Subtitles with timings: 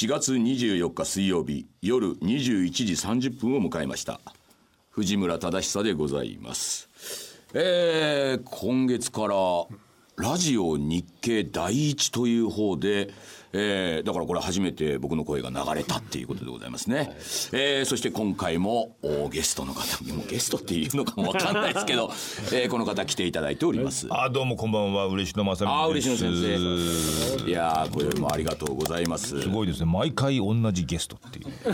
[0.00, 4.18] 4月24日水曜日夜21時30分を迎えました。
[4.88, 6.88] 藤村忠久でございます。
[7.52, 9.36] えー、今月から
[10.16, 13.10] ラジオ日経第一という方で
[13.52, 16.96] えー、だからこれ初めて僕の声が流れたっていうことでございますね。
[16.96, 17.08] はい、
[17.52, 18.96] えー、そして今回も
[19.30, 22.12] ゲストの方、もうゲストっていうのかもわかんないですけど、
[22.52, 24.06] えー、この方来ていただいております。
[24.10, 27.48] あ、どうもこんばんは、嬉野正美あ、嬉野先生。
[27.48, 29.40] いやこれもありがとうございます。
[29.40, 29.86] すごいですね。
[29.86, 31.46] 毎回同じゲストっていう。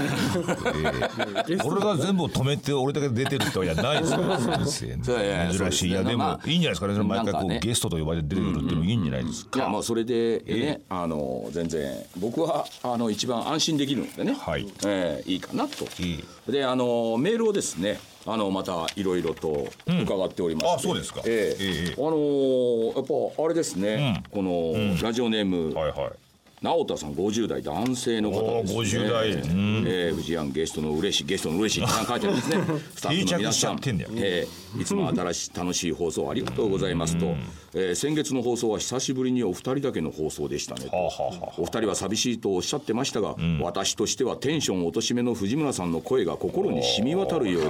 [1.49, 5.59] えー、俺が全部止めて俺だけ出てる人じゃないですから先生。
[5.59, 5.91] 珍しい。
[5.91, 7.03] いやでも、いいんじゃないですかね。
[7.03, 9.59] 毎回こう、ゲストと呼ばれて出てくるっていうのもいいんじゃないですか。
[9.59, 14.67] いやまあそれでね、あの全然僕はあの一番安心できるのでね、はい。
[14.85, 15.87] えー、いいかなと。
[16.03, 26.26] いいであのメールをですねあのまたいろいろと伺っておりまして、うん、あそうですか、えー、えー、あのー、やっぱあれですね、うん、この、ラジオネーム、はいはい
[26.63, 28.81] 直田さん50代男性の方ですね。
[28.81, 29.31] 50代。
[29.31, 32.57] うん、えー、藤山ゲストの嬉しいゲストの嬉しいって書いてあるんですね。
[32.97, 37.43] スタッフの皆さん、えー、いつも新しい楽しい放送ありがとうございますと、うん、
[37.75, 40.97] えー、先月の放送は久しぶりにお二人だけの放送でしたねと。
[40.97, 41.13] はあは
[41.43, 47.69] あ、お二人は寂しいとおっしゃってましたが、うん、私としてはテンション落としめの藤村さんの声が心に染み渡るようで、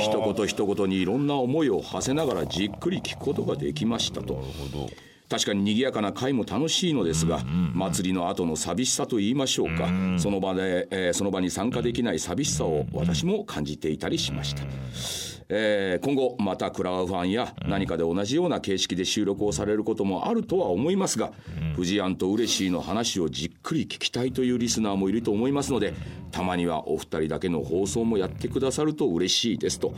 [0.00, 4.34] 一言一言にいろんな思いを馳せながらじっくり聞くことができましたと。
[4.34, 5.13] なるほど。
[5.28, 14.62] 確かに賑やかな会も楽しいのですが、祭りの後の寂しさと言いましょうか、その場で、えー、その場に参加できない寂しさを私も感じていたりしました。
[15.48, 21.32] えー、今後またクラウファンや何かで同じような形式で収録をされることもあるとは思いますが、
[21.76, 25.94] 藤庵と嬉しいの話をじっくり聞きたいというリスナーもいると思いますので
[26.30, 29.94] たまにはお二人だけの放送もやってくださると嬉しいですと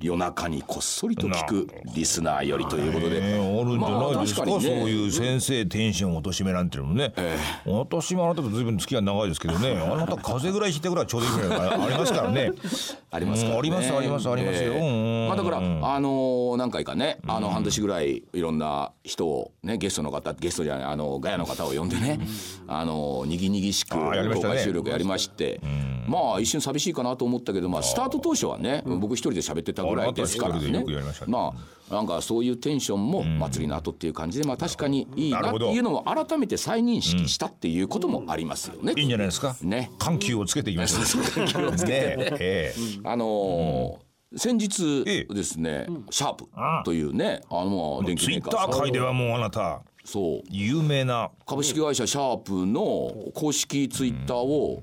[0.00, 9.72] 夜中にこっそりと聞くリスナーよりということで、えー、あるんじゃないですか,、まあ、かね、そういう先生テンション落としめなんていうのもね、えー、私もあなたと随分付き合い長いですけどね。
[9.76, 12.50] あなた風邪ぐらい引いてぐらいちょうどいいぐらいありますからね。
[13.10, 14.83] ありますね、ありますありますありますよ、えー、
[15.28, 15.60] まあ、だからあ
[16.00, 22.20] のー、何回かねあの半年ぐらいいろんな人をねゲストの方ゲストじゃないあのガヤの方を呼んでね
[22.66, 25.60] あのにぎにぎしく公開収録やりまして、
[26.06, 30.84] まあ一瞬寂しいかなと思ったけど、まあ、スタート当初はね、僕一人で喋ってたぐらいですからね。
[31.26, 38.94] まあなんかそういうテンションも祭りの後っていう感じで、まあ、確かにいいなっていうのを改めて再認識したっていうこともありますよね。
[38.96, 39.54] いいんじゃないですか。
[39.62, 41.22] ね、緩急をつけていきましょう。
[41.46, 43.98] 緩急をつけて、あの
[44.36, 46.46] 先日ですね、シャープ
[46.84, 49.82] というねあの電気メーカーツイッター界ではもうあなた。
[50.04, 50.42] そう。
[50.50, 51.30] 有名な。
[51.46, 54.82] 株式会社シャープの公式ツイッターを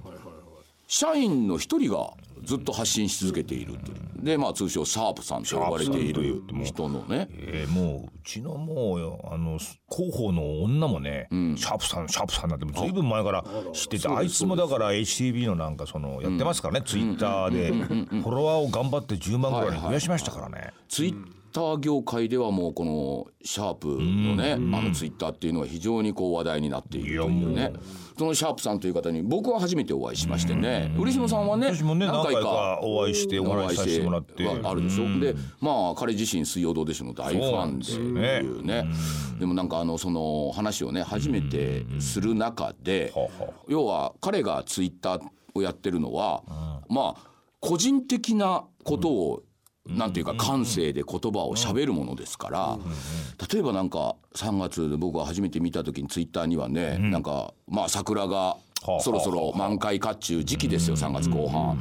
[0.88, 2.12] 社員の一人が
[2.44, 4.24] ずっと発信し続けているという。
[4.24, 7.28] でまあ通称シャープさんと呼ばれている人のね。
[7.31, 9.57] えー、もううちのもうあの
[9.90, 13.44] 広報の女もね、うん、シャープさんシャープさんなんてずいぶん前から
[13.74, 17.72] 知っててあいつもだから HTB のなんかそのやってますからね、うん、ツイッターで。
[17.72, 27.73] フォロワーを頑張って10万ぐらいに増やしましたからね、はいはい、ツイッター業界ではもうこのシャープのね、あのツイッターっていうのは非常にこう話題になっているというね。
[28.17, 34.47] そのシャープさんという方に僕は初めてお会いしましてね、嬉野さんはね何回かお会いしてお話しさせてもらって。
[34.63, 38.85] あるでしょ、でまあ彼自身水曜どうでしょうの大ファンでいうね。
[39.39, 43.13] でもなんかあのその話をね初めてする中で
[43.68, 45.22] 要は彼がツイッター
[45.56, 46.44] をやってるのは
[46.89, 49.44] まあ個人的なことを
[49.97, 52.79] なんていうか感性で言葉をしゃべるものですから
[53.52, 58.57] 例えばなんか3月で僕が初めて見た時にツイッターにはねなんかまあ桜が
[59.01, 61.78] そろそろ満開かっちゅう時期ですよ3月後半。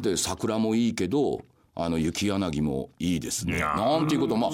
[0.00, 1.42] で桜もいいけど
[1.76, 3.60] あの雪柳もいいですね。
[3.60, 4.50] なんていうことまあ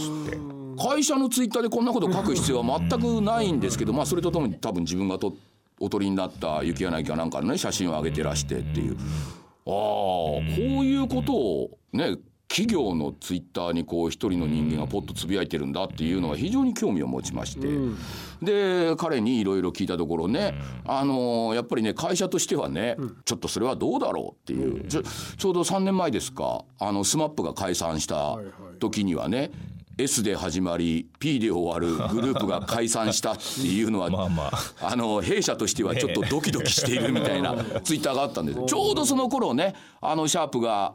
[0.78, 5.34] 会社のツイッターでこんなこと書く必要は全くないんですけどまあそれとともに多分自分がと
[5.80, 8.96] おとりになった雪柳かなんかのね写真を上げてらしてっていう。
[9.68, 12.16] ああこういうことをね
[12.48, 17.98] 企業のツイッターにこう一人の人間がポッとつぶやいてるんだっていうのは非常に興味を持ちまして、うん、
[18.40, 24.86] で彼にいろいろ聞いたところね、うん、あのやっぱりね会社としてはね、うん、ちょっとそれはどうだろうっていう。
[24.86, 26.64] ちょちょうど3年前ですか。
[26.78, 28.38] あの SMAP が解散した
[28.78, 29.50] 時にはね、
[29.98, 34.52] S で始まり P で終わるグループが解散したっていうのは まあ、まあ、
[34.92, 38.60] あの弊社としてはちょっとドキドキしているみたいなツイッターがあったんです。
[38.66, 40.94] ちょうどその頃ねあのシャープが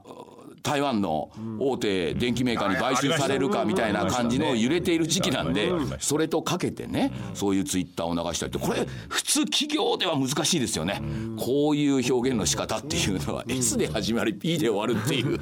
[0.63, 11.01] 台湾の大手電機メーカーに買収されるかみたいな感じの揺れている時期なんでそれとかけてねそういうツイッターを流したりってこれ普通企業では難しいですよね。
[11.37, 15.39] こういう表現の仕方っていうのは S で始まり P で終わるっていう。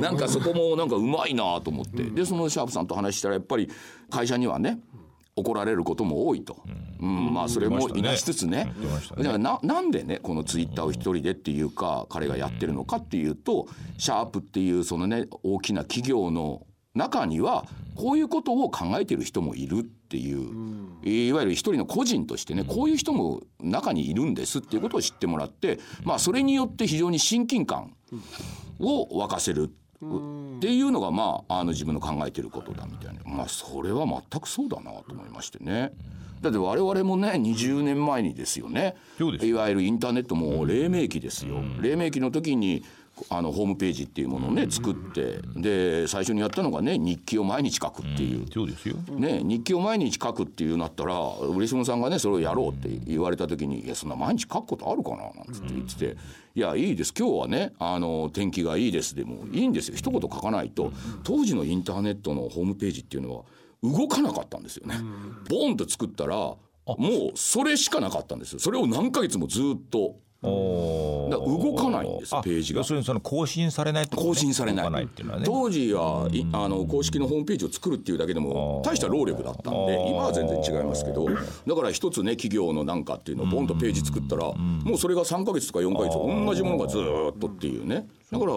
[0.00, 2.02] なんかそこもなんかうまいなと思って。
[2.04, 3.68] でそのシャープさんと話したらやっぱり
[4.10, 4.78] 会社にはね
[5.38, 6.62] 怒られることも多いと、
[7.00, 7.32] うん。
[7.32, 8.72] まあそれもいなしつつね。
[9.18, 13.66] じゃあななんでねこのツイッターを一人でっていうか彼がやってるのかっていうと
[13.98, 17.64] シャープっていうそのね大きな企業の中には
[17.94, 20.78] こういうことを考えてる人もいるっていう。
[21.04, 27.94] いわゆる一人の個人としてねこういう人も中にいるんですっていうことを知ってもらってまあそれによって非常に親近感
[28.80, 29.70] を沸かせる
[30.04, 33.20] っていうのがまああの自分の考えてることだみたいな。
[33.24, 35.92] まあそれは全くそうだなと思いましてね。
[36.40, 38.94] だって我々もね20年前にですよね。
[39.46, 42.84] いわゆるインターネットも黎明期ですよ、黎明期の時に
[43.28, 51.14] あのホームページっていうものをね作ってで最初にやったのがね日記を毎日書くっていう、そうですよ、ね、日記を毎日書くっていうなったら
[51.50, 56.16] 嬉野さんがねそれをやろうって言われた時に「いやそんな毎日書くことあるかな?」なんつって言ってて
[56.54, 57.14] 「いやいいです。
[57.16, 59.96] 今日はねあの天気がいいです」でもいいんですよ。
[59.96, 60.92] 一言書かないと
[61.22, 63.44] 当時のインターネットのホームページっていうのは
[63.82, 64.96] 動かなかったんですよね。
[65.48, 66.56] ボンと作ったらも
[66.86, 68.58] うそれしかなかったんですよ。
[68.58, 70.48] それを何ヶ月もずっとだ
[71.36, 72.78] 動かないんですページが。
[72.78, 75.08] 要するにその更新されない、ね、更新されない、ね、
[75.44, 81.34] 当時はあの公式のホームページを作るっていうだけでも大した労力だったんで今は全然違いますけどだ
[81.74, 88.52] から一つね企業のなんかっていうのをボンとページ作ったらもうそれが3か月とか4か月同じものがずっとっていうねだから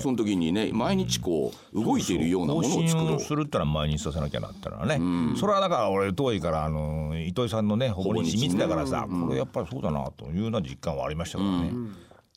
[0.00, 3.20] その時にね毎日こう動いているようなものを作ろう。
[3.20, 5.00] するったら毎日させなきゃなったらね、
[5.36, 11.72] それはだから俺遠いからあの糸井さんのねほぼ日見てたからさ、これやっぱりそうだなというような実感はありましたからね。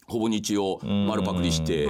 [0.07, 1.89] ほぼ日を丸パクリして。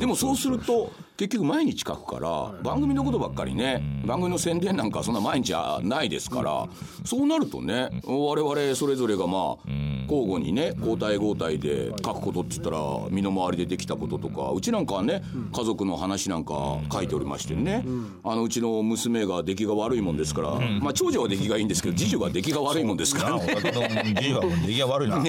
[0.00, 4.02] でもそうすると結局毎日書くから番組のことばっかりね。
[4.04, 6.68] 番組の宣伝なんかそんな毎日はないですから
[7.04, 9.70] そうなるとね我々それぞれがまあ
[10.10, 12.78] 交互にね交代交代で書くことって言ったら
[13.10, 15.22] 身の回りでできたこととかうちなんかはね
[15.52, 17.84] 家族の話なんか書いておりましてね。
[18.24, 20.50] あのうちの娘が出来が悪いもんですから
[20.80, 25.24] まあ長女は出来がいいんですけど次女が出来が悪いもんですから出来が悪いな。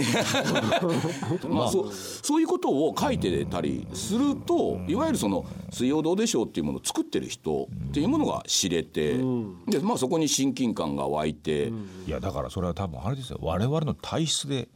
[1.47, 1.93] まあそう。
[1.93, 2.41] そう。
[2.41, 2.45] いう。
[2.55, 9.17] ことを書いてたりするといわゆるその「水曜どうでしょう」っていうものを作ってる人っていうものが知れて
[9.67, 11.71] でまあそこに親近感が湧いて
[12.07, 13.39] いやだからそれは多分あれですよ。
[13.41, 14.69] 我々の体質で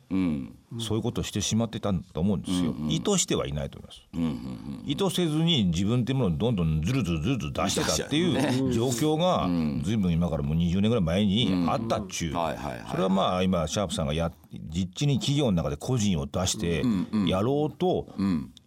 [0.80, 9.48] そういうことをしてしまってたと思うんですよ、意図してはいないと思います、意図せずに自分っていうものをどんどんずるずるずるずる出してたっていう状況が
[9.84, 12.34] 随分今からもう20年ぐらい前にあったっちゅう。
[12.34, 16.84] それはまあ今シャープさんがや実地に企業の中で個人を出して
[17.28, 18.07] やろうと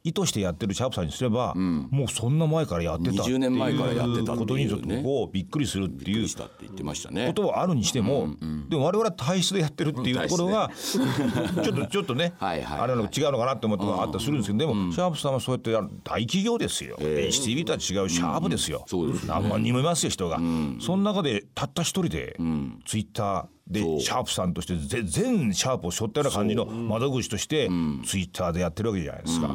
[0.05, 8.29] 意図してやってるシャープさんにすれば、もうそんな前からやってたっていう年前からやってたことにちょっとこうびっくりするっていうことはあるにしても、
[8.69, 12.35] でも我々は体質でやってるっていうところが ちょっとちょっとね
[12.81, 15.73] あれの違うのかなって思ってもあったりするんですけどでもシャープさんはそうやって
[16.03, 16.97] 大企業ですよ。
[16.99, 18.85] HTV とは違うシャープですよ。
[19.27, 20.41] 何万人もいますよ人が。
[20.81, 22.37] その中でたった一人で
[22.85, 27.69] ツイッターでシャープさんとして全シャープを背負ったような感じの窓口として
[28.05, 29.55] ツイッターでやってるわけじゃないですか、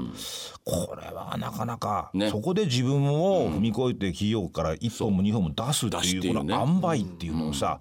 [0.64, 7.80] これはなかなか、そこで自分を踏み越えて企業から1本も2本も出すっていうこの塩梅っていうのをさ、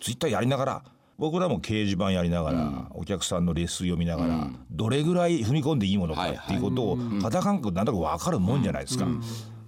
[0.00, 0.82] ツイッターやりながら
[1.18, 9.04] 僕らも掲示板やりながら、お客さんのレッスン読みながら、どれぐらい踏み込んでいいものかっていうことを肌感覚なんとなく分かるもんじゃないですか。
[9.04, 9.10] だ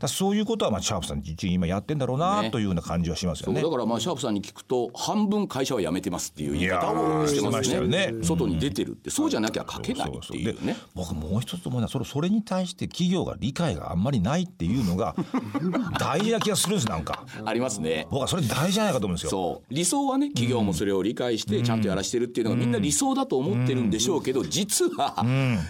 [0.08, 3.62] そういうことはまあシャープさん実今やってんだろうなというような感じはしますよね。
[3.62, 8.14] だからまあシャープさんに聞くと半分会社は辞めてますっていう言い方をしてますよね。
[8.22, 10.76] 外に出てるってそうじゃなきゃ書けないっていうね。
[10.94, 15.14] 僕もう一つ思うのはそれそれに対して企業が理解があんまりないっていうのが
[15.98, 17.24] 大事な気がするんですなんか。
[17.44, 18.06] ありますね。
[18.10, 19.30] 僕はそれ大事じゃないかと思うんですよ。
[19.30, 25.24] そう理想はね企業もそれを理解してちゃんとやらしてるっていうのがみんな理想だと思ってるんでしょうけど実は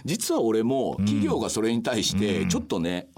[0.05, 3.09] 実は俺も企業がそれに対してちょっとね。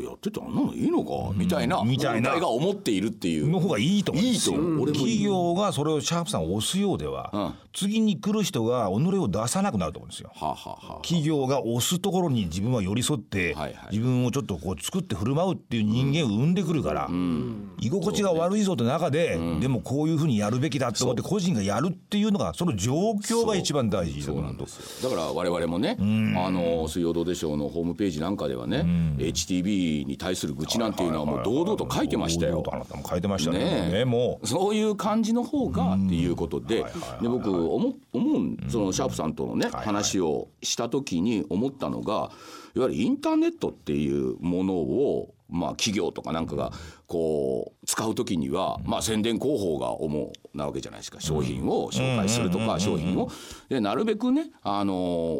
[0.00, 2.38] やっててあんなのいいのかみたいなみたいな。
[2.38, 3.48] が思っているっていう。
[3.48, 4.86] の方がいいと思ういいと思う。
[4.92, 28.86] 企業がそれをシャープさん押すようでは、うん、次に来る人が己を出さなくなると思うんですよ、はあはあ、企業が押すところに自分は寄り添って、はいはい、自分をちょっとこう作って振る舞うっていう人間を生んでくるから、うん、居心地が悪いぞって中で、ね、でもこういうふうにやるべきだと思って個人がやるっていうのがその状況が一番大事そうなんですだから我々もね、あの水曜どうでしょうのホームページなんかではね、
[29.18, 32.64] HTB に対する愚痴なんていうのはもう堂々と書いてましたよ。
[32.72, 33.90] あなたも書いてましたね。
[33.90, 34.46] ねもう。
[34.46, 36.84] そういう感じの方がっていうことで、
[37.20, 42.30] で僕思思うそのシャープさんとのね話をした時に思ったのが
[42.74, 46.72] いわゆるインターネットっていうものをまあ企業とかなんかが
[47.06, 51.20] こう使う時にはまあ宣伝広報が主なわけじゃないですか。
[51.20, 53.30] 商品を紹介するとか商品を。
[53.68, 54.94] でなるべくねあの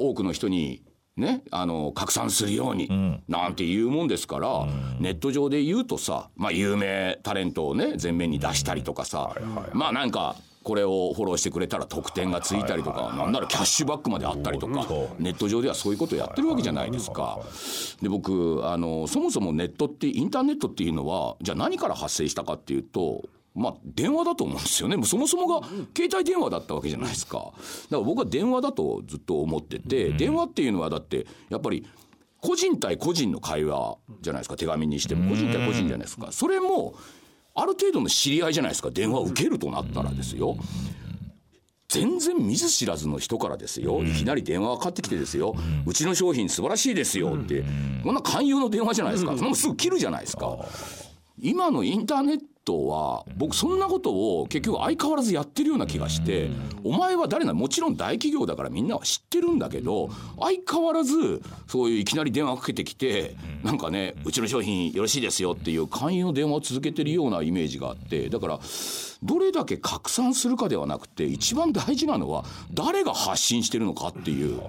[0.08, 0.82] 多くの人に
[1.16, 2.88] ね、あの拡散するように、
[3.26, 4.66] なんて言うもんですから、
[5.00, 9.34] ネット上で言うとさ、まあ、有名タレントをね前面に出したりとかさ、
[9.72, 10.36] まあなんか
[10.66, 14.84] これをフォローしてくれたら得点がついたりとか、なんならキャッシュバックまであったりとか、
[15.20, 17.38] ネット上ではそういうことをやってるわけじゃないですか。
[18.02, 25.00] で僕あのそもそもネットってインターネットっていうのはじゃあ何から発生したかっていうとまあ、電話だと思うんですよね。
[25.04, 25.64] そもそもが
[25.96, 27.38] 携帯電話だったわけじゃないですか。
[27.38, 27.54] だか
[27.90, 31.86] ら僕は電話だとずっと思ってて、電話っていうのはだってやっぱり
[32.40, 34.56] 個人対個人の会話じゃないですか。
[34.56, 36.32] 手紙にしても個人対個人じゃないですか。
[36.32, 36.94] それも
[37.56, 38.90] ある程度の知り合いじゃないですか。
[38.90, 40.56] 電話を受けるとなったらですよ。
[41.88, 45.54] 全然見ず知らずの人からですよ、いきなり電話がかかってきてですよ、
[45.86, 47.64] うちの商品素晴らしいですよって、
[48.02, 50.58] こんな勧誘の電話じゃないですか、そんなすぐ切るじゃないですか。
[51.38, 56.50] 今のインターネットは僕そんなことを結局相変わらずやってるような気がして
[56.82, 60.10] お前は誰なもちろん大企業だからみんなは知ってるんだけど
[60.40, 68.60] 相変わらずそういういきなり電話かけてきてなんかねうちの商品よろしいですよっていう勧誘の電話を続けてるようなイメージがあってだから
[69.22, 74.60] どれだけ拡散するかではなくて一番大事なのは誰が発信してるのかっていう。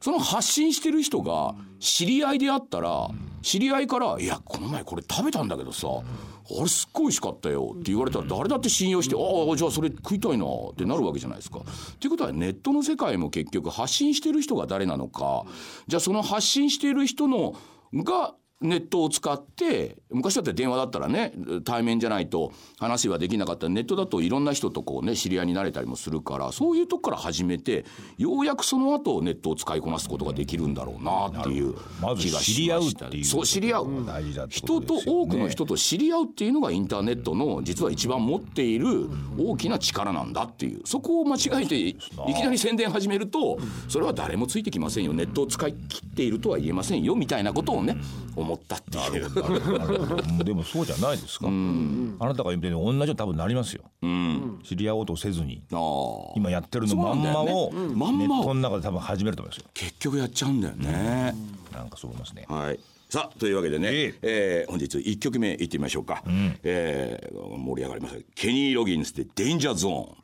[0.00, 3.10] その発信してる人が知り合いであったら
[3.42, 11.60] 知り合いから「いやこの前これ食べたんだけどさあれすっごい美味しかったよ」って言われたら誰だって信用して「ああじゃあそれ食いたいな」ってなるわけじゃないですか。
[12.00, 15.44] ということはネットの世界も結局発信してる人が誰なのか
[15.86, 17.54] じゃあその発信している人の
[17.92, 21.32] がネットを使って昔だって電話だったらね
[21.64, 23.68] 対面じゃないと話はできなかった。
[23.68, 27.84] ネットだといろんな人とこうね知り合いになれたりもするからそういうとこから始めて
[28.18, 31.74] ようやくその後ネットを使いこなすことができるんだろうなっていう
[32.18, 33.86] 気がしました、ま、そう知り合う、
[34.48, 40.82] 人と多くの人と知り合うっていうのがインターネットの実は一番持っている大きな力なんだっていう。
[40.84, 45.12] そこを間違えていきなり宣伝始めるとそれは誰もついてきませんよ。
[45.12, 47.96] ネットを使い切っているとは言えませんよみたいなことをね
[48.36, 50.44] 思思ったっていう。
[50.44, 53.84] でもそうじゃないですか、あなたが言ってる同じように多分なりますよ、
[54.64, 55.62] 知り合おうとせずに。
[56.36, 59.70] 今やってるのまんまをネットの中で多分始めると思いますよ。
[59.74, 61.34] 結局やっちゃうんだよね、
[61.72, 62.46] なんかそう思いますね。
[62.48, 62.78] はい。
[63.10, 70.16] さあというわけでね、えー、えー、本日1曲目いってみましょうか、うん、えー、盛り上がりましたケニー・ロギンスで「デンジャーゾーン」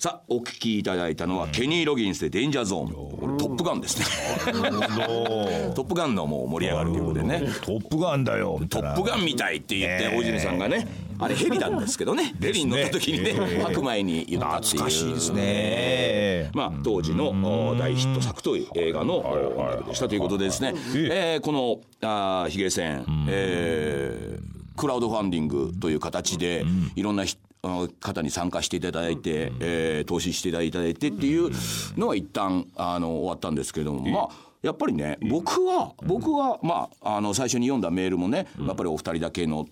[0.00, 2.64] さあお聞きいただいたのは、ケニー・ロギンスで「デンジャー。
[2.64, 4.06] ゾーン」トップガンですね。
[5.76, 7.42] トップガンのもう盛り上がる曲でね。
[7.60, 10.88] トップガンだよトップガンみたいって言って大泉さんがね
[11.18, 12.34] あれヘリなんですけどね。
[12.40, 16.50] ヘリに乗った時にね白米に言ったっていう懐かしいですね。
[16.54, 20.72] まあ当時の大ヒット作という映画の音楽でしたということでですね。
[20.94, 24.38] えこのあヒゲ戦え
[24.78, 26.64] クラウドファンディングという形で
[26.96, 31.50] いろんな人方に参加していただいて、えー、投資していただいてっていう
[31.96, 39.66] のは一旦あの終わったんですけども、まあやっぱりね僕は僕はまああの最初に読んだメールもねやっぱりお二人だけの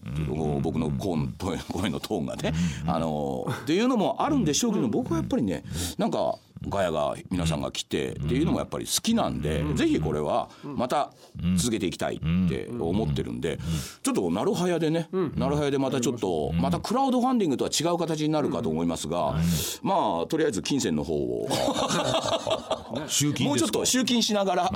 [0.63, 1.19] 僕の声
[1.91, 2.55] のトーンがね
[2.87, 5.63] あのっていうのもあるんでしょうけど僕はやっぱりね
[5.99, 6.39] なんか
[6.69, 11.13] ガヤが皆さんが来てっていうのもやっぱり好きなんで、ぜひこれはまた
[11.57, 13.59] 続けていきたいって思ってるんで、
[14.03, 19.37] ちょっとなるはやでね、なるはやでまたちょっと、またクラウドファンディングとは違う形になるかと思いますが、
[19.83, 21.49] まあとりあえず金銭の方を
[23.41, 24.73] もうちょっと集金しながら。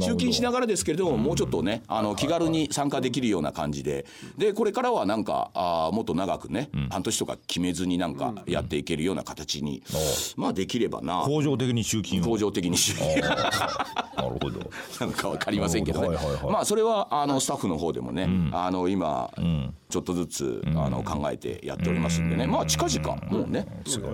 [0.00, 4.06] 集金しながらですけれども、もうちょっとねあの気軽に参加できるような感じで。
[4.38, 9.82] でこれからはなんかあもっと長くね、半年とか決めずになんかやっていけるような形に、
[10.36, 11.22] まあできればな。
[11.22, 13.20] 恒常的に集金恒常的に集金。
[13.20, 13.30] な
[14.28, 14.60] るほど。
[15.00, 16.16] なんか分かりませんけどね、
[16.50, 19.30] まあそれはあのスタッフの方でもね、あの今、
[19.92, 23.66] ちょっとずつあの考えてやっておりますんでね、まあ近々もうね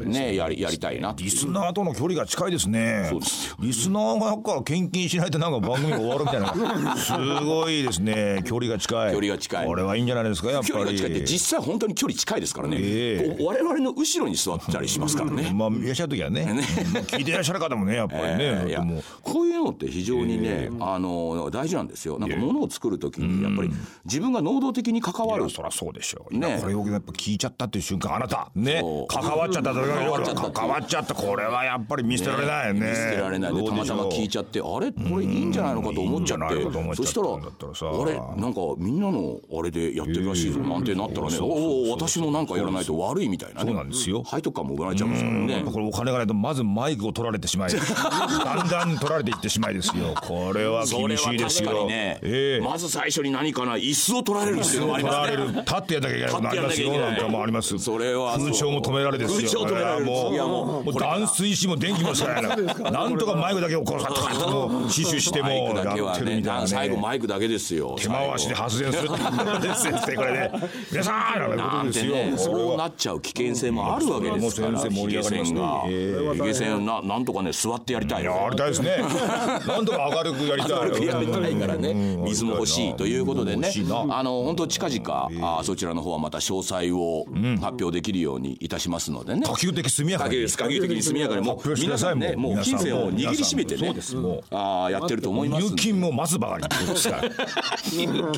[0.04, 0.34] ね。
[0.34, 3.06] やりやりたいなリスナーとの距離が近いですね。
[3.08, 3.56] そうです。
[3.60, 6.96] リスナーがから献金しないとなんか番組が終わるみたいな。
[6.98, 7.12] す
[7.44, 8.42] ごいですね。
[8.44, 9.12] 距離が近い。
[9.12, 9.66] 距離が近い。
[9.66, 10.50] これはいいんじゃないですか？
[10.50, 10.68] やっぱり。
[10.72, 15.52] 距離が近いって実際本当に距離近いですからね、えー、我々の後ろに座ったりしますからね。
[15.54, 16.44] まあいらっしゃる時はね。
[16.44, 16.62] ね。
[17.06, 18.84] 聞いてらっしゃる方もねやっぱりね、えー、いや
[19.22, 22.18] こういうのって非常にね、あの大事なんですよ。
[22.18, 23.70] なんか物を作る時にやっぱり
[24.04, 52.20] 自分が能動的に関わるそりゃそうでしょうねこれをやっぱ聞いちゃったっていう瞬間あなたね関わっちゃった関わっちゃったこれはやっぱり見捨てられないよね見捨てられないでたまたま聞いちゃってあれこれいいんじゃないのかと思っちゃってそしたらあれなんかみんなのあれでやってるらしいぞなんてなったらねおお私もなんかやらないと悪いみたいなそうなんですよはいとかも奪われちゃいますからねこれお金がないとまずマイクを取られてしまいだんだん取られていってしまいですよこれは厳しいですよね
[52.62, 56.32] まず最初に何かな椅子を取られる必要がありますね立ってやんなきゃいけない。
[56.32, 57.78] ことありますよなんかもあります。
[57.78, 60.06] それは空調も止められですよ空調止められる。
[60.06, 62.92] もういやもうもう断水しも電気も使えない。
[62.92, 64.88] なんとかマイクだけをこうさっと。
[64.88, 66.66] 死守してもやってるみたいなね。
[66.66, 67.96] 最後マイクだけですよ。
[67.98, 69.08] 手回しで発電する。
[69.98, 70.50] ってこれね
[70.90, 72.14] 皆さんなんてよ。
[72.14, 74.72] ねそうなっちゃう危険性もあるわけですから。
[74.72, 78.24] もう先生盛り上がヒゲ線ななんとかね座ってやりたい。
[78.24, 78.98] よやりたいですね。
[79.66, 80.70] なんとか明るくやりたい。
[80.72, 81.94] 明るくやりたいからね。
[81.94, 83.70] 水も欲しいということでね。
[84.10, 85.28] あの本当近々
[85.60, 87.24] あそちらの方はまた詳細を
[87.60, 89.42] 発表できるようにいたしますのでね。
[89.44, 90.46] 可及的速やかに。
[90.48, 91.42] 可及的に速やかに。
[91.46, 93.86] もう皆さんねもうもう金銭を握りしめてね。
[93.86, 94.16] そうです。
[94.16, 94.44] もう。
[94.50, 97.22] あーやってると思います入金も待つばかりってことですから。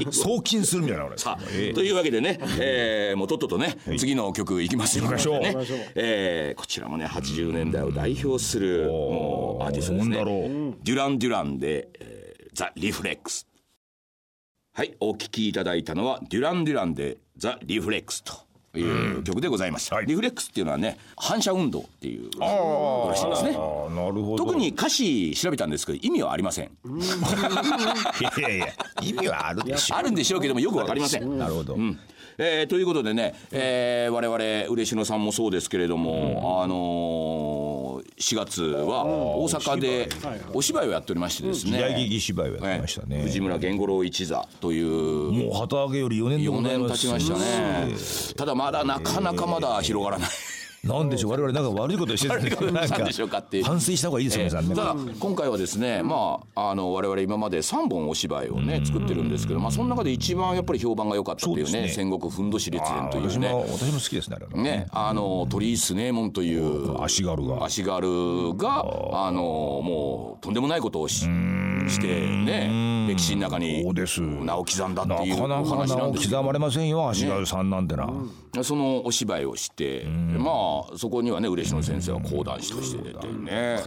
[0.13, 1.19] 送金するみたいな俺。
[1.19, 5.05] さあというわけでね、えーもうとっととね、次の曲いきますよ。
[5.05, 5.41] 行きましょう。
[5.41, 5.57] ね。
[5.95, 10.17] えーこちらもね80年代を代表するもうアーティストですね。
[10.17, 10.75] なんだろう。
[10.85, 11.89] デュラン・デュランで
[12.55, 13.47] 「ザ・リフレックス」
[14.81, 18.33] はいお聴きいただいたのはデュラン・デュランで「ザ・リフレックス」と。
[18.79, 20.07] いう曲でございます、はい。
[20.07, 23.57] リフレックスっていうのはね反射運動っていうことらしいんですね。
[23.59, 24.45] ああなるほど。
[24.45, 26.71] 特に歌詞調べたんですけど意味はありません。
[28.39, 28.67] いやいや。
[29.03, 29.97] 意味はあるでしょ。
[29.97, 31.37] あるんでしょうけどもよくわかりません。
[31.37, 31.99] なるほど、うん。
[32.39, 40.09] えーということでね、えー、我々嬉野さんもそうですけれども、あのー、4月は大阪で
[40.53, 40.91] お芝居を。
[40.91, 43.21] やっておりましてですね、時代劇芝居をやってましたねえ。
[43.21, 45.33] ー藤村源五郎一座という。
[45.33, 48.35] もう旗揚げより4年で4ござい年経ちましたね。
[48.37, 50.29] ただまだなかなかまだ広がらない
[50.85, 53.65] なんでしょう我々なんか悪いことしてるんでしたんでしょうかっていう。
[53.65, 54.75] 反省した方がいいですよね。
[54.75, 63.49] ただ今回はですねまああの我々今まで3本お芝居をね作ってるんですけどまあその中で一番やっぱり評判が良かったっていうね戦国ふんどし列伝というね。
[63.53, 67.65] 私も好きですねねあの鳥居スネーモンという足軽が。
[67.65, 72.69] 足軽があのもうとんでもないことをししてね
[73.15, 78.09] 歴史の中に名を刻んだっていうお話なんです刻まれませんよ足軽さんなんてな、
[78.63, 83.83] そのお芝居をしてまあそこにはね嬉野先生は講談師として出てね。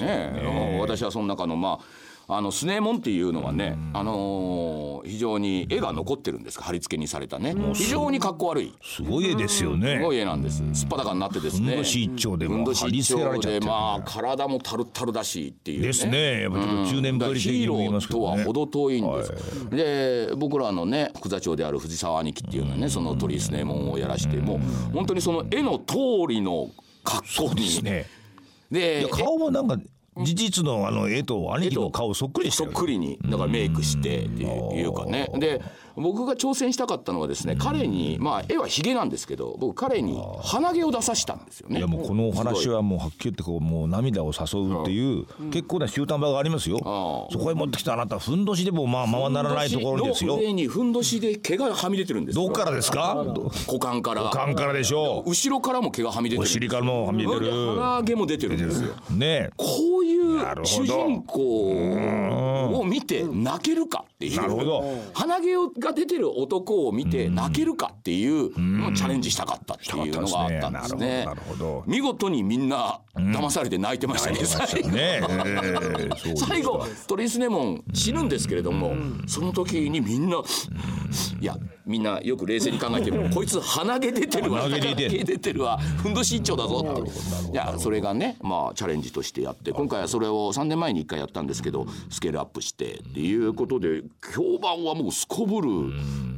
[0.00, 0.78] ね。
[0.80, 7.54] 私はその中のまああのスネーモンっていうのはね、あのー非常に絵が残ってるんです貼り付けにされたね。
[7.74, 8.74] 非常にかっこ悪い。
[8.82, 9.96] すごい絵ですよね。
[9.96, 10.62] すごい絵なんです。
[10.74, 11.68] すっぱだかになってですね。
[11.68, 15.86] ふんどし一丁でもふんどし貼り付けられちゃってまあ体もタルタルだしっていうね。
[15.86, 16.42] ですね。
[16.42, 25.96] やっぱちょっと中年ぶりヒーロ言いますーとは程遠いんです、で僕らのね副座長である藤沢兄貴っていうのはねその鳥居スネーモンをやらしてもう本当にその絵の通
[26.28, 26.68] りの
[27.04, 27.82] 格好に。
[27.82, 28.06] ね。
[28.70, 29.78] でいや顔もなんか
[30.24, 35.30] 事実のあの絵と兄貴の顔そっくりしてるそっくりにだからメイクしてっていうかね。
[35.34, 35.60] で
[36.00, 41.78] 僕が挑戦したかったのはですね彼にまあ絵はヒゲなんですけど僕彼に鼻毛を出さしたんですよね。
[41.78, 46.78] いやもうこのお話はもうはっきり言ってこうもう涙を誘うっていう結構な終端場がありますよ。
[46.84, 50.36] あそこへ持ってきたあなたふんどしでもまあままならないところですよ。
[50.36, 53.24] の上にふんどしで毛がはみ出てるんですどっからですか？
[53.66, 54.30] 股間から。
[54.30, 55.30] カンからでしょう。
[55.30, 57.76] 後ろからも毛がはみ出てるお尻からもはみ出てでる。
[57.76, 58.94] 鼻毛も出てるんですよ。
[59.10, 59.66] ねこ
[60.00, 61.40] ういう主人公
[62.78, 64.36] を見て泣けるかっていう。
[64.36, 64.84] なるほど。
[65.14, 65.46] 鼻毛
[65.78, 71.24] が出てる男を見て泣けるかっていうのをチャレンジしたかったっていうのがあったんですね。
[71.24, 76.36] なるほど見事にみんな騙されて泣いてましたね最後。
[76.36, 78.94] 最後トリスネモン死ぬんですけれども、
[79.26, 80.42] その時にみんな、
[81.40, 85.24] いやみんなよく冷静に考えてみるこいつ鼻毛出てるわ鼻毛出てる。
[85.24, 87.10] 出てるわふんどし一丁だぞって。
[87.50, 94.02] いやそれがねまあチャレンジとしてやって今回はそれを3年前に1回やったんですけどスケールアップしてっていうことで
[94.34, 95.68] 評判はもうすこぶる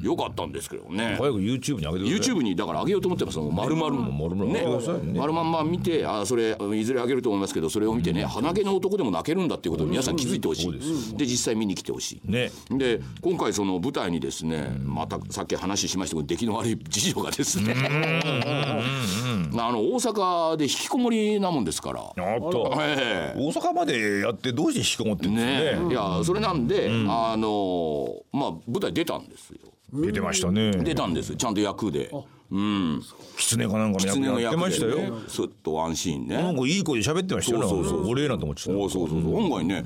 [0.03, 1.17] 良かったんですけどね。
[1.19, 3.39] 早く YouTube に上げてください YouTube にだから上げようと思ってます。
[3.39, 3.91] 丸々。
[4.11, 4.53] 丸々。
[4.53, 5.19] ね。
[5.19, 11.17] 丸まんま見てあそれいずれ上げると思いますけどそれを見てね鼻毛の男でも泣けるんだっていうことを皆さん気づいてほしい。
[11.17, 12.31] で実際見に来てほしい。
[12.31, 12.51] ね。
[12.71, 17.75] で今回その舞台にですねまたさっき話しましたけど出来の悪い次女がですね。
[19.53, 22.01] あの大阪で引きこもりなもんですから。
[22.17, 25.89] 大阪までやってどうして引きこもってるんですかね。
[25.89, 29.59] ねいやそれなんで、あのまあ舞台出たんですよ。
[29.93, 30.73] 出てましたね。
[30.73, 32.11] 出たんですちゃんと役で。
[32.51, 33.03] うん。
[33.37, 34.97] 狐かなんかの役やってましたよ。
[34.97, 35.11] ね。
[35.29, 36.37] スッとワンシーンね。
[36.37, 37.63] なんかいい声で喋ってましたよ。
[37.63, 38.71] そうそうそうお礼なんて思ってた。
[38.73, 39.37] おそうそうそう。
[39.43, 39.85] 案外ね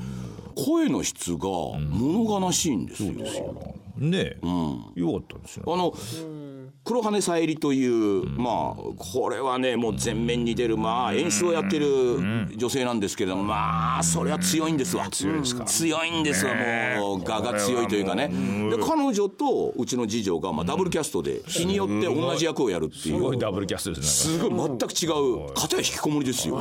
[0.56, 3.12] 声の質が物悲しいんですよ、
[3.96, 4.38] ねえ。
[4.94, 5.64] よかったですよ。
[5.66, 5.92] あの
[6.84, 11.86] 黒羽さえりという、まあこれはねもう前面に出るまあ演出をやってる
[12.56, 15.08] 女性なんですけどまあそれは強いんですわ。
[15.08, 15.64] 強いですか。
[15.64, 16.54] 強いんですわ
[16.98, 18.28] もう我が強いというかね。
[18.28, 23.02] で彼女とうちの次女がまあダブルキャストで日によって同じ役をやるっていう。
[23.02, 25.06] すごいダブルキャストですねすごい全く違
[25.48, 26.60] う片や引きこもりですよ。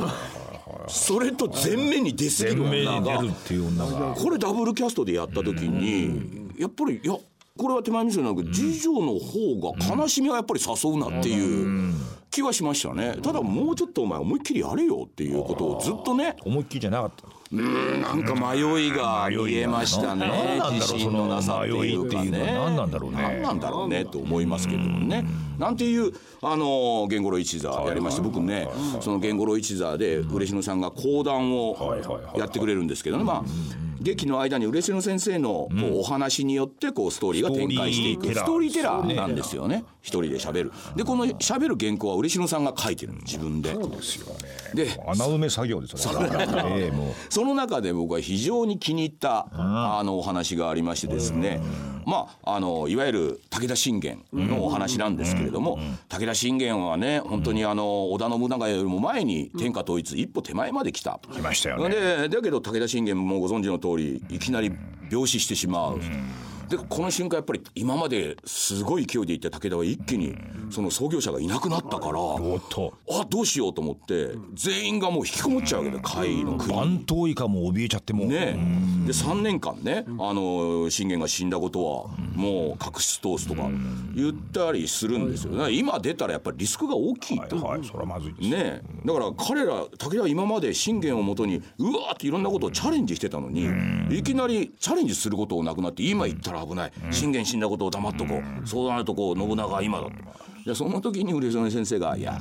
[0.88, 4.14] それと前面に出過ぎる女が。
[4.14, 7.14] これダブルキャストでやった時にやっぱりいや
[7.56, 11.94] これは手前味噌なんだけど、次女の方が悲しみはやっぱり誘うなっていう
[12.28, 13.16] 気はしましたね。
[13.22, 16.34] ただもうちょっとお前思いっきりやれよっていうことをずっとね。
[16.44, 17.28] 思いっきりじゃなかった。
[17.52, 20.60] うんなんか迷いが見えましたね。
[20.72, 22.40] 自信のなさっていうかね。
[22.40, 23.18] は何なんだろうね。
[23.22, 25.24] 何なんだろうねと思いますけどもね。
[25.56, 26.12] なんていう
[26.42, 28.66] あの源五郎一座やりまして僕ね
[29.00, 31.96] その源五郎一座で嬉野さんが講談を
[32.36, 33.22] やってくれるんですけどね。
[33.22, 38.26] まあ劇の間に嬉野先生のこうお話によってこうストーリーが展開していく。
[38.34, 39.14] ストーリーテラー。
[39.14, 39.84] なんですよね。
[40.02, 40.72] 一人で喋る。
[40.94, 43.20] でこの喋る原稿は嬉野さんが書いてるの。
[43.20, 43.70] 自分で。
[43.70, 43.78] で
[44.82, 46.28] 穴埋め作業ですよね。
[46.76, 47.14] ええもう。
[47.30, 51.60] その中で僕は非常に気に入ったあのお話がありましてですね。
[52.06, 61.18] まああのいわゆる武田信玄のお話なんですけれども武田信玄はね本当にあの織田信長よりも前に天下統一一歩手前まで来た。
[61.32, 61.94] 来ましたよね。
[61.94, 64.72] でだけど武田信玄もご存知の通りいきなり
[65.10, 66.00] 病死してしまう。
[66.68, 70.36] でこの瞬間やっぱり今まですごい勢いでいった武田は一気に
[70.70, 76.68] その創業者がいなくなったからあどうしようと思って全員がもう引きこもっちゃうわけだ会の国。
[76.68, 78.28] に番頭以下も怯えちゃってもう。
[78.28, 78.56] ね
[79.06, 82.50] で3年間ねあの信玄が死んだことはも
[82.80, 83.68] う隠し通すとか
[84.14, 85.72] 言ったりするんですよね。
[85.72, 87.56] 今出たらやっぱりリスクが大きいと。
[87.58, 88.48] はいそれはまずいです。
[88.48, 93.68] ねだから彼ら武田は今まで信玄をもとにうわーっていろんなことをチャレンジしてたのに
[94.10, 96.92] いきなりチャレンジすることなくなって今言ったら危ない。
[97.10, 98.66] 信玄死んだことを黙っとこう。
[98.68, 100.08] そうなるとこう信長は今だ
[100.66, 102.40] でその時に嬉野先生が「いや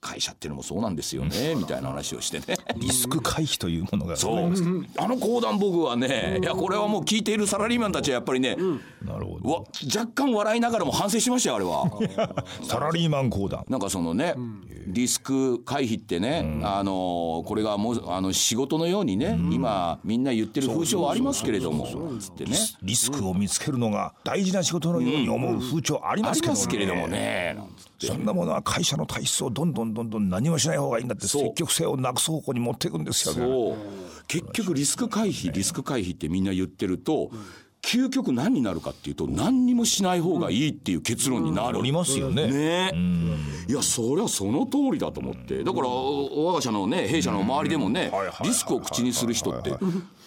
[0.00, 2.56] 会社っていうのもそうなんですよね」みたいな話をしてね。
[2.76, 4.16] リスク回避というものが。
[4.16, 4.52] そう。
[4.96, 8.56] あの講談僕はねいやこれはもう聞いているサラリーマンたちはやっぱりね
[9.02, 9.50] なるほど。
[9.50, 12.44] わ若干笑いながらも反省しましたよあれは。
[12.62, 13.64] サラリーマン講談。
[13.68, 14.34] なんかそのね、
[14.86, 21.86] リスク回避ってね、あのこれがもうあの仕事のようにね、今みんな言ってる風潮はありますけれども
[22.18, 22.56] つってね。
[22.82, 27.56] リスクを見つけるのが大事な仕事のように思う風潮ありありますけどますけれどもね
[27.98, 33.76] そんなものは会社の体質をどんどんどんどん何もしない方がいいんだって積極性をなくす方向に持っていくんですよね。
[34.26, 37.30] 結局リスク回避リスク回避ってみんな言ってると
[37.82, 41.78] 究極何になるかっていうと何にもしない方がいいっていう結論になる。
[41.78, 42.46] ありますよね。
[42.46, 42.92] ね。
[43.68, 45.64] いやそりゃその通りだと思って。
[45.64, 48.12] だからお我が社のね弊社の周りでもね
[48.42, 49.74] リスクを口にする人って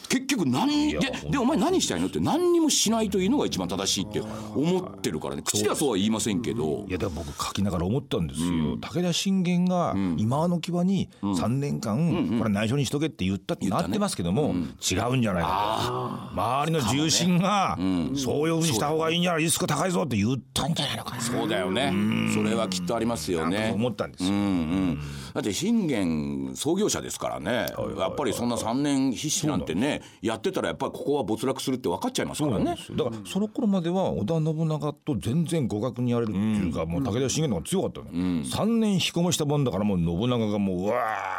[0.09, 5.41] 結局何ででお前何したいのって何にもしないというのが一番正しいって思ってるからね。
[5.43, 6.85] 口ではそうは言いませんけど。
[6.87, 16.41] いやでも僕書きながら思ったんですよ、武田信玄が今の際に3年間これ内緒にしとけって言ったってなってますけども、違うんじゃないかと。
[16.41, 17.77] 周りの重臣が
[18.15, 21.21] そういうふうにした方がいいんじゃないリスク高いぞって言ったんじゃないのかな。
[21.21, 21.93] そうだよね。
[22.33, 24.99] それはきっとありますよとね思ったんですよ、うんうん。
[25.33, 27.67] だって信玄創業者ですからね。
[27.97, 32.77] やっぱりそんな3年必死なんてねやってたらやっぱりここは没落するって分かっちゃいますからね。
[32.95, 40.95] だからその頃までは織田信長と全然互角にやれるっていうか、もう武田信玄の方が強かったの、3年引きこもしたもんだからもう信長がもううわ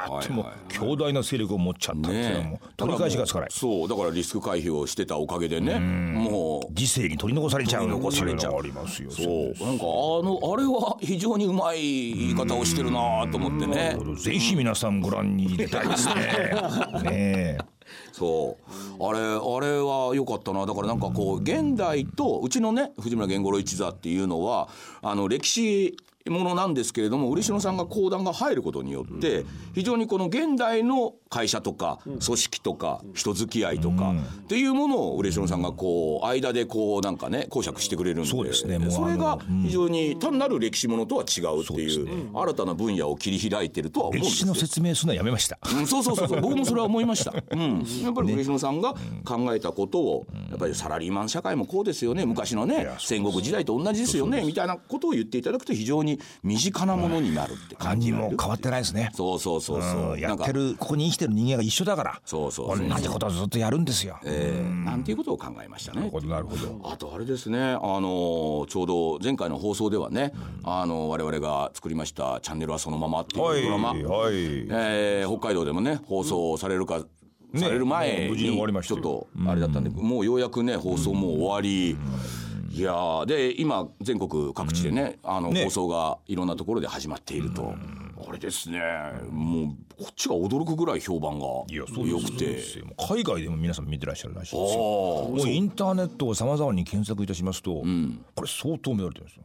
[0.08, 3.48] ーってもう強大な勢力を持っちゃったっていうのはもう取り返しがつかない。
[3.50, 6.74] そうだからリスク回避をしてたおかげでねもう。
[6.74, 8.58] 時世に取り残されちゃう残されちゃう。
[8.58, 9.26] ありますよそう。
[9.64, 13.96] なんかあのあれは非常にうまい言い方をしてるなと思ってね。
[14.16, 16.14] ぜひ皆さんご覧に入れたいですね。
[17.04, 17.58] ねえ。
[18.12, 18.56] そ
[18.98, 19.04] う。
[19.04, 20.66] あれあれは良かったな。
[20.66, 24.68] だからなんかこう現代とうちのね藤村源五郎一座っていうのは
[25.02, 25.96] あの歴史
[26.30, 38.78] ものなんですけれども嬉野さんが講談が入ることによって非常にこの現代の会社とか組織とか人付き合いとかっていうものを嬉野さんがこう間でこうなんかね講釈してくれるんでそうですね。
[38.90, 44.32] それが非常に単なる歴史ものとは違うっていう新たな分野を切り開いてるとは思うんですよ。
[44.32, 45.58] 歴史の説明するのはやめました。
[45.76, 46.40] うん、そうそうそうそう。
[46.42, 52.24] 僕もそれは思いました、うん、やっぱり嬉野さんが考えたことをやっぱりサラリーマン社会もこうですよね。
[52.24, 54.42] 昔のね戦国時代と同じですよね。
[54.44, 59.10] みたいなことを言っていただくと非常に身近なものになるって感何じも変わってないですね。
[59.14, 60.12] そうそうそうそう。
[60.12, 62.20] うんやってるここに生きてる人間が一緒だから。
[62.24, 62.88] そうそうそう。
[62.88, 64.18] 同じことをずっとやるんですよ。
[64.24, 66.00] えーなんていうことを考えましたね。
[66.00, 66.80] なるほどなるほど。
[66.84, 74.34] あとあれですね、あのちょうど前回の放送ではね、あの我々が作りました「チャンネルはそのまま」っていうドラマ、はい。
[74.34, 77.00] えー北海道でもね放送されるか、
[77.56, 78.36] される前に
[78.82, 81.96] ちょっとあれだったんで、もうようやくね放送も終わり。
[82.74, 85.62] いやーで今全国各地でね、あのね。
[85.62, 87.72] 放送がいろんなところで始まっていると、
[88.28, 88.80] あれですね。
[89.30, 92.58] もうこっちが驚くぐらい評判がいやそう良くて。
[93.08, 94.80] 海外でも皆さん見てらっしゃるらしいですよ。
[95.26, 97.84] あもうインターネットをさまざまに検索いたしますと、
[98.34, 99.44] これ相当見られてるんですよ。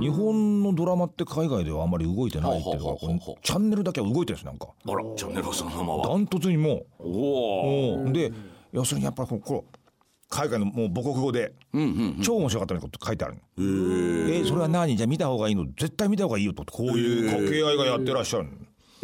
[0.00, 2.96] 日本のドラマって海外ではあまり動いてないっていうか、
[3.42, 4.68] チャンネルだけは動いてるんですなんか。
[4.86, 5.96] あらチャンネルはそのまま。
[5.96, 6.84] はダントツにも。
[7.00, 8.32] うおで
[8.72, 9.64] 要するにやっぱりこのこ
[10.32, 11.52] 海外のもう母国語で、
[12.22, 14.96] 超面白かったこと書いてあるえー、それは何？
[14.96, 15.66] じゃあ見た方がいいの？
[15.76, 18.48] 絶対見た方がいいよとこういう掛け合いがやってらっしゃる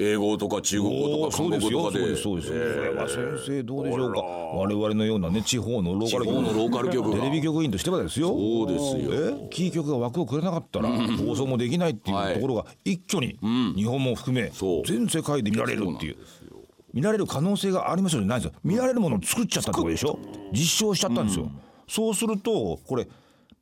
[0.00, 1.98] 英語とか中国語とか韓国語とかで。
[1.98, 4.20] そうですそうです、えー、これは先生どうでしょうか？
[4.20, 8.28] 我々のようなね地方のローカル局のローカル局テレビ局員としてはですよ。
[8.28, 9.48] そうですよ。
[9.50, 13.38] キー局が枠をくれなかったら放送もできないっていうところが一挙に
[13.76, 14.50] 日本も含め
[14.86, 16.16] 全世界で見られるっていう。
[16.98, 18.26] 見られる可能性がありますよね。
[18.26, 18.58] ないですよ。
[18.64, 20.18] 見られるものを作っちゃったってことでしょ？
[20.52, 23.06] 実証しちゃったんですよ、うん、そうするとこれ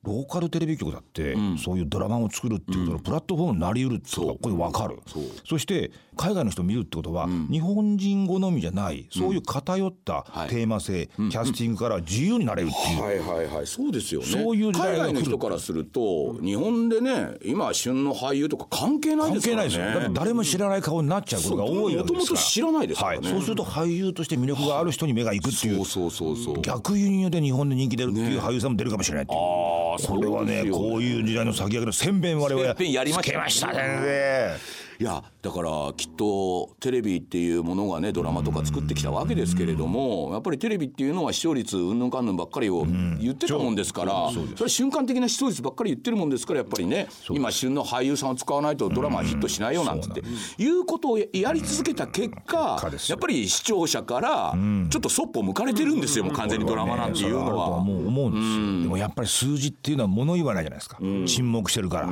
[0.03, 4.99] ローカルテレビ局だって、そういうドラマを作るっていうことのプラットフォームになりうるってことがこれ分かる。
[5.45, 13.67] そして海外の人を見るってことは、日本人好みじゃないそういう偏ったテーマ性、キャスティングから自由になれるっていう、はいはいはい。
[13.67, 14.27] そうですよね。
[14.27, 19.69] そういう時代海外の人からすると日本でね今旬の俳優とか関係ないですからね。
[19.69, 20.01] 関係ないですよ。
[20.01, 22.19] だって誰も知らない顔になっちゃうことが多いわけですから。
[22.19, 26.61] もともと知らないですからね、そうすると俳優として魅力がある人に目がいくっていうそうそうそうそう。
[26.61, 29.66] 逆輸入で日本で人気出るっていう俳優さんも出るかもしれないっていう、ああ
[30.05, 34.57] これはねこういう時代の先駆けの宣伝我々やりましたね
[34.99, 42.85] いやだからきっとテレビっていうものがねドラマとか作ってきたわけですけれどもやっぱりテレビっていうのは視聴率うんぬんかんぬんばっかりを
[43.19, 50.21] 言ってたもんですからそれは瞬間的な視聴率ばっかり言ってるもんですからやっぱりね今旬の俳優さんを使わないとドラマはヒットしないよなんて
[50.57, 54.53] いうことをやり続けた結果やっぱり視聴者から
[54.89, 57.67] ちょっとそっぽ向かれてるんですよもう完全にドラマなんていうのは。
[57.87, 58.83] もう思うんですよ。
[58.83, 60.97] でもやっぱり数字っていうのは物言わないじゃないですか。
[61.25, 62.09] 沈黙してるから。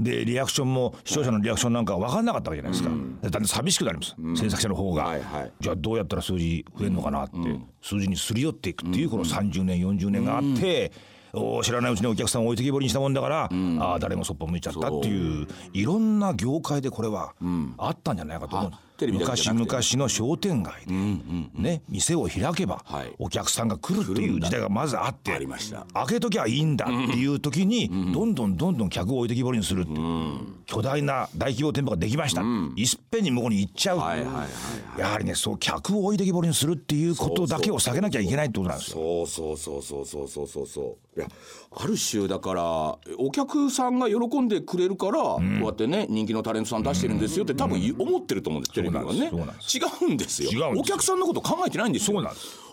[0.00, 2.90] でリアクションも視聴者のリアクションなんか分かんなかったわけじゃないですか。
[3.22, 3.30] だん。
[3.32, 7.36] だん寂しくなります、制作者の方が、はいはい、じゃあどうやったら数字増えるのかなって、
[7.82, 10.92] 数字にすり寄っていくっていうこの30年40年があって、
[11.62, 17.34] 知らないうちにお客さんを置いてきぼりにしたもんだから、うん、ああ誰もそっぽ向いちゃったっていういろんな業界でこれは
[17.76, 18.70] あったんじゃないかと思う。
[18.98, 20.94] 昔々の商店街で、
[21.60, 22.84] ね、店を開けば
[23.18, 29.90] お客さんが来るっていう時代がまずあって開けときゃいいんだっていう時にどんどんどんどん客を置いてきぼりにするって
[30.66, 32.42] 巨大な大規模店舗ができました。
[32.76, 33.98] いっぺんに向こうに行っちゃう。
[34.98, 39.26] やはりねそう客を置いてきぼりにするっていうことだけを避けなきゃいけないってことなんですよ。
[39.26, 41.18] そうそうそうそうそうそうそう。
[41.18, 41.28] いや
[41.78, 42.62] ある種だから
[43.18, 48.74] お客さんが喜んでくれるからこうやってね人気のタレントさん出してるんですよって多分思ってると思うんです。
[48.82, 49.30] レビはね
[49.74, 50.50] 違うんですよ。
[50.74, 52.16] お客さんのこと考えてないんですよ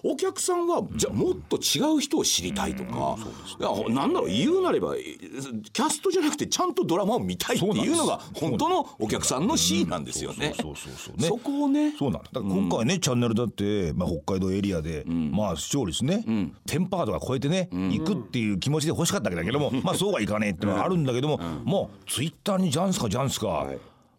[0.04, 3.18] お客さんはじゃあもっと違う人を知りたいとか、
[3.60, 10.54] いやなんだろう言うなればキャストじゃなくてちゃんとドラマを見たいっていうのが本当のお客さんの C なんですよね。
[11.20, 11.96] そこをね。
[11.98, 12.30] そうなんだ。
[12.30, 16.26] から今回ね、チャンネルだってまあ北海道エリアで、まあ視聴率ね、
[16.68, 23.68] テンパードが超えてね、行くっていう気持ちで欲しかったわけだけども、 まあそうはいかねえってのがあるんだけども、もうツイッターにジャンスかジャンスか。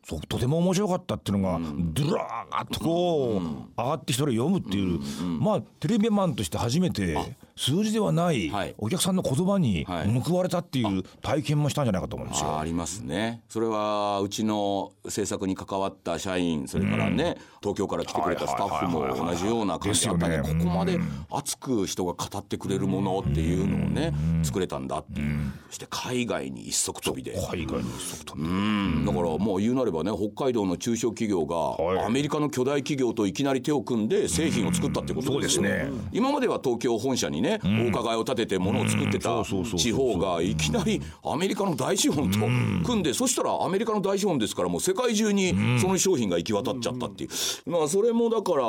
[0.06, 1.58] そうとても面白かったっていうのが、
[1.94, 5.00] ドラーッとこう、上がってきてそれ読むっていう、
[5.40, 7.16] まあテレビマンとして初めて
[7.56, 9.86] 数字ではないお客さんの言葉に
[10.24, 12.58] 報われたっていう体験もしたんじゃないかと思うんですよ。
[12.58, 13.42] ありますね。
[13.48, 20.98] それはうちの制作に関わった社員それからね、東京から来てくれたスタッフも同じような感じだったんでここまで
[21.30, 24.12] 熱く人が語ってくれるものっていうのをね
[24.42, 25.52] 作れたんだっていう。
[25.68, 27.32] そして海外に一足飛びで。
[27.50, 28.44] 海外に一足飛び。
[28.46, 29.06] で。
[29.06, 35.62] だからもう言うなればね北海道の中小企業がアメリカの巨大企業といきなり手を組んで製品を作ったってことですよ。
[35.62, 35.90] ね。
[36.12, 42.38] 今までは東京本社にね、お伺いを立ててものを作ってた地方がいきなりアメリカの大資本と
[42.84, 48.64] 組んで、そしたらアメリカの大資本ですからもう世界中にその商品が行き渡っちゃったっていう、まあそれもだから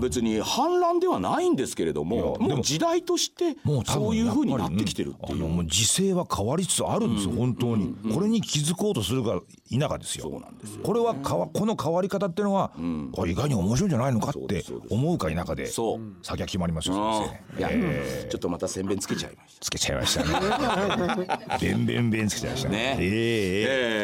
[0.00, 3.56] 別に反乱ではないんですけれどももう時代として
[3.86, 5.44] そういうふうになってきてるっていう。
[5.44, 10.30] もう時勢は変わりつつあるんですよ、本当に、これに気づこうとするか否かですよ。
[10.30, 12.72] そうなんですこれはかわこの変わり方っていうのは、
[13.12, 17.58] これ意外に面白いんじゃないのかって思うか否かで先は決まりますよ先生。
[17.58, 19.64] いや、えー、ちょっとまた宣伝つけちゃいました。
[19.64, 21.58] つけちゃいましたね。
[21.60, 22.96] べんべんべんつけちゃいましたね。
[23.00, 23.06] えー、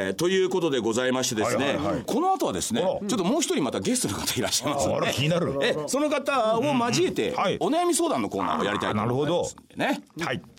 [0.07, 4.89] えー、ということでございましてですね、はいこの後はですねちょっともう一人またゲストの方いらっしゃいます。
[4.89, 5.59] ので気になる。
[5.63, 10.01] えその方を交えて、お悩み相談のコーナーをやりたいと思います、なるほど。
[10.01, 10.43] ねはい